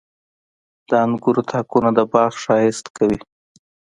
[0.87, 3.19] •د انګورو تاکونه د باغ ښایست کوي.